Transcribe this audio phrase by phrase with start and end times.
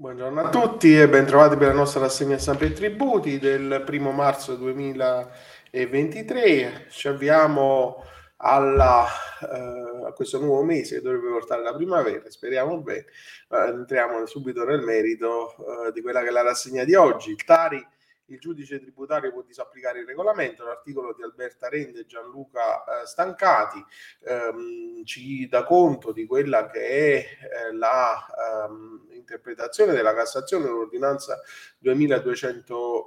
[0.00, 4.56] Buongiorno a tutti e bentrovati per la nostra rassegna stampa e tributi del primo marzo
[4.56, 6.86] 2023.
[6.88, 8.02] Ci avviamo
[8.36, 9.06] alla,
[9.42, 13.04] uh, a questo nuovo mese che dovrebbe portare la primavera, speriamo bene.
[13.48, 17.36] Uh, entriamo subito nel merito uh, di quella che è la rassegna di oggi.
[17.36, 17.86] Tari
[18.32, 23.84] il giudice tributario può disapplicare il regolamento, l'articolo di Alberta Rende e Gianluca eh, Stancati
[24.24, 27.26] ehm, ci dà conto di quella che è
[27.68, 28.26] eh, la
[28.68, 30.68] ehm, interpretazione della Cassazione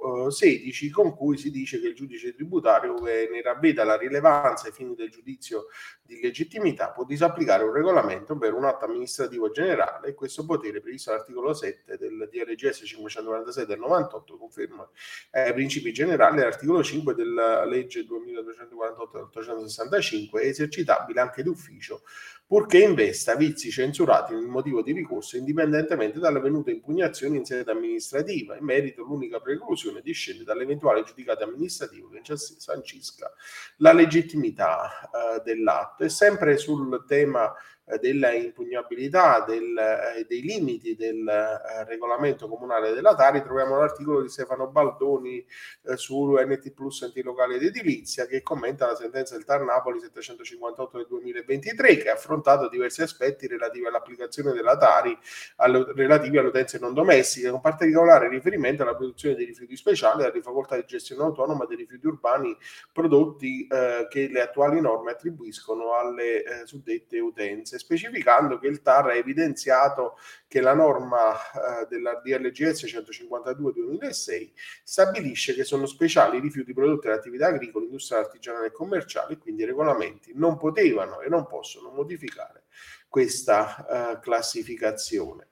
[0.04, 4.66] dell'ordinanza 2216 con cui si dice che il giudice tributario che ne ravveda la rilevanza
[4.66, 5.66] ai fini del giudizio
[6.02, 11.10] di legittimità può disapplicare un regolamento per un atto amministrativo generale e questo potere previsto
[11.10, 14.88] all'articolo 7 del DRGS 546 del 98 conferma
[15.30, 22.02] ai eh, principi generali dell'articolo 5 della legge 2248 del 865 è esercitabile anche d'ufficio
[22.46, 28.56] purché investa vizi censurati nel motivo di ricorso indipendentemente dall'avvenuta impugnazione in sede amministrativa.
[28.56, 33.32] In merito l'unica preclusione discende dall'eventuale giudicato amministrativo che sancisca
[33.76, 36.04] la legittimità eh, dell'atto.
[36.04, 37.52] E sempre sul tema
[38.00, 44.28] della impugnabilità del, eh, dei limiti del eh, regolamento comunale della Tari troviamo l'articolo di
[44.28, 45.44] Stefano Baldoni
[45.82, 50.00] eh, su NT Plus enti locali ed edilizia che commenta la sentenza del TAR Napoli
[50.00, 55.16] 758 del 2023 che ha affrontato diversi aspetti relativi all'applicazione della Tari
[55.56, 60.26] alle, relativi alle utenze non domestiche con particolare riferimento alla produzione dei rifiuti speciali e
[60.26, 62.56] alle facoltà di gestione autonoma dei rifiuti urbani
[62.90, 69.06] prodotti eh, che le attuali norme attribuiscono alle eh, suddette utenze specificando che il TAR
[69.08, 76.72] ha evidenziato che la norma eh, della DLGS 152-2006 stabilisce che sono speciali i rifiuti
[76.72, 81.46] prodotti da attività agricola, industriale, artigianale e commerciale, quindi i regolamenti non potevano e non
[81.46, 82.64] possono modificare
[83.08, 85.48] questa eh, classificazione.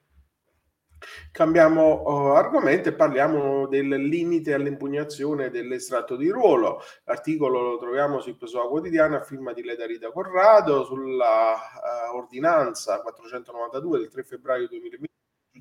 [1.31, 6.81] Cambiamo uh, argomento e parliamo del limite all'impugnazione dell'estratto di ruolo.
[7.05, 13.01] L'articolo lo troviamo sul Pessoa Quotidiana a firma di Leda Rita Corrado sulla uh, ordinanza
[13.01, 15.13] 492 del 3 febbraio 2020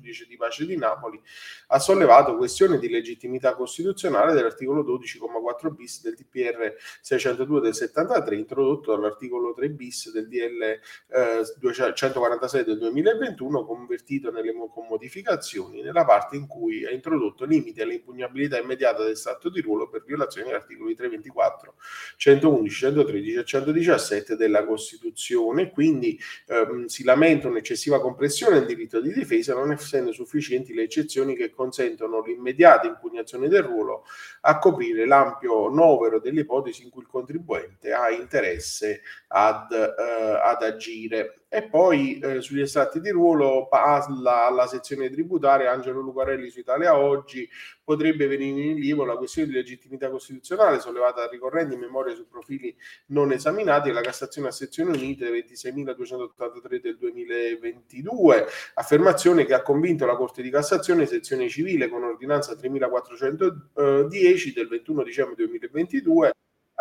[0.02, 1.20] giudice di pace di Napoli,
[1.68, 8.92] ha sollevato questione di legittimità costituzionale dell'articolo 12,4 bis del TPR 602 del 73, introdotto
[8.92, 16.36] dall'articolo 3 bis del DL eh, 146 del 2021, convertito nelle, con modificazioni nella parte
[16.36, 20.94] in cui ha introdotto limiti all'impugnabilità immediata del stato di ruolo per violazione degli articoli
[20.94, 21.74] 324,
[22.16, 25.70] 111, 113 e 117 della Costituzione.
[25.70, 30.84] Quindi ehm, si lamenta un'eccessiva compressione del diritto di difesa, non è essendo sufficienti le
[30.84, 34.04] eccezioni che consentono l'immediata impugnazione del ruolo
[34.42, 40.62] a coprire l'ampio novero delle ipotesi in cui il contribuente ha interesse ad, eh, ad
[40.62, 41.41] agire.
[41.54, 46.96] E poi eh, sugli estratti di ruolo parla alla sezione tributaria Angelo Lucarelli su Italia
[46.96, 47.46] Oggi,
[47.84, 52.26] potrebbe venire in rilievo la questione di legittimità costituzionale sollevata da ricorrenti in memoria su
[52.26, 52.74] profili
[53.08, 60.06] non esaminati e la Cassazione a sezioni unite 26.283 del 2022, affermazione che ha convinto
[60.06, 66.32] la Corte di Cassazione sezione civile con ordinanza 3410 del 21 dicembre 2022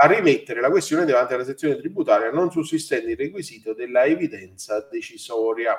[0.04, 5.78] a rimettere la questione davanti alla sezione tributaria non sussistente il requisito della evidenza decisoria.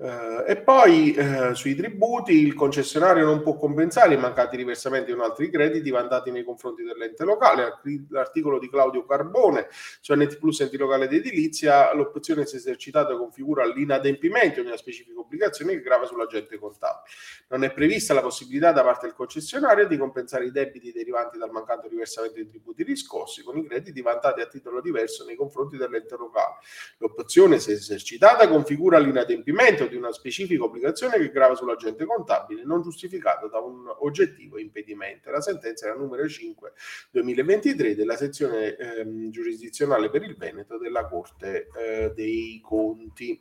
[0.00, 5.20] Uh, e poi uh, sui tributi il concessionario non può compensare i mancati riversamenti con
[5.20, 7.80] altri crediti vantati nei confronti dell'ente locale.
[8.08, 9.66] L'articolo di Claudio Carbone
[10.00, 15.20] su NT Plus enti locale ed edilizia, l'opzione è esercitata configura l'inadempimento di una specifica
[15.20, 17.04] obbligazione che grava sull'agente contabile.
[17.48, 21.50] Non è prevista la possibilità da parte del concessionario di compensare i debiti derivanti dal
[21.50, 26.16] mancato riversamento dei tributi riscossi con i crediti vantati a titolo diverso nei confronti dell'ente
[26.16, 26.54] locale.
[26.96, 33.46] L'opzione è esercitata configura l'inadempimento di una specifica obbligazione che grava sull'agente contabile non giustificata
[33.48, 35.30] da un oggettivo impedimento.
[35.30, 36.72] La sentenza la numero 5
[37.10, 43.38] 2023 della sezione ehm, giurisdizionale per il Veneto della Corte eh, dei Conti.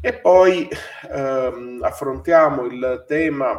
[0.00, 0.68] E poi
[1.10, 3.58] ehm, affrontiamo il tema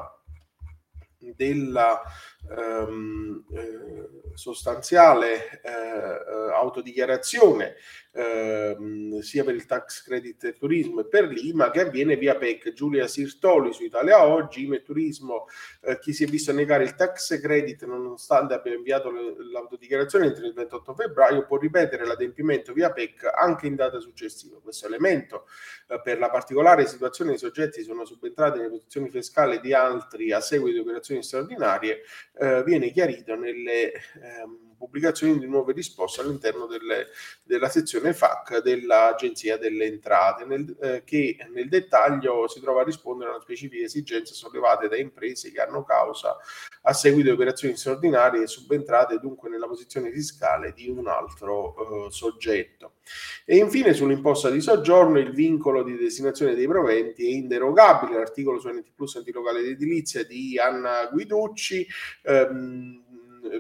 [1.18, 2.02] della
[2.50, 6.29] ehm, eh, sostanziale eh
[6.60, 7.76] autodichiarazione
[8.12, 12.74] ehm, sia per il tax credit turismo e per l'IMA che avviene via PEC.
[12.74, 15.46] Giulia Sirtoli su Italia Oggi, IMA e Turismo,
[15.82, 20.54] eh, chi si è visto negare il tax credit nonostante abbia inviato l'autodichiarazione entro il
[20.54, 24.60] 28 febbraio può ripetere l'adempimento via PEC anche in data successiva.
[24.62, 25.46] Questo elemento
[25.88, 30.40] eh, per la particolare situazione dei soggetti sono subentrati nelle posizioni fiscali di altri a
[30.40, 32.02] seguito di operazioni straordinarie
[32.40, 33.92] eh, viene chiarito nelle
[34.22, 37.08] ehm, pubblicazione di nuove risposte all'interno delle,
[37.44, 43.30] della sezione FAC dell'Agenzia delle Entrate, nel, eh, che nel dettaglio si trova a rispondere
[43.30, 46.38] a una specifiche esigenze sollevate da imprese che hanno causa
[46.84, 52.12] a seguito di operazioni straordinarie e subentrate dunque nella posizione fiscale di un altro eh,
[52.12, 52.94] soggetto.
[53.46, 58.70] E infine sull'imposta di soggiorno il vincolo di destinazione dei proventi è inderogabile, l'articolo su
[58.70, 61.86] NT Plus antilocale edilizia di Anna Guiducci.
[62.24, 63.09] Ehm,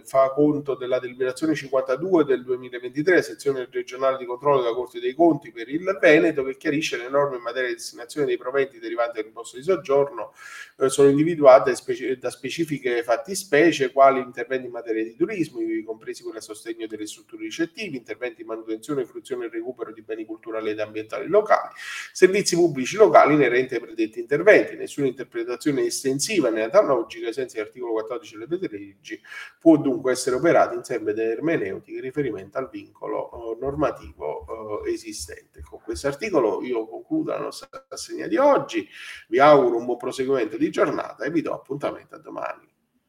[0.03, 5.51] fa conto della deliberazione 52 del 2023, sezione regionale di controllo della Corte dei Conti
[5.51, 9.57] per il Veneto, che chiarisce le norme in materia di destinazione dei proventi derivanti dall'imposto
[9.57, 10.33] di soggiorno,
[10.77, 16.37] eh, sono individuate specie, da specifiche fattispecie, quali interventi in materia di turismo, compresi quelli
[16.37, 20.79] a sostegno delle strutture ricettive, interventi di manutenzione, fruizione e recupero di beni culturali ed
[20.79, 21.73] ambientali locali,
[22.13, 24.75] servizi pubblici locali inerenti ai predetti interventi.
[24.75, 29.19] Nessuna interpretazione estensiva né analogica, ai sensi dell'articolo 14 delle leggi,
[29.59, 34.45] può dunque essere operata in termini ermeneutiche in riferimento al vincolo uh, normativo
[34.83, 35.61] uh, esistente.
[35.61, 38.87] Con questo articolo io concludo la nostra rassegna di oggi,
[39.27, 42.67] vi auguro un buon proseguimento di giornata e vi do appuntamento a domani.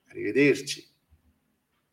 [0.08, 0.89] Arrivederci.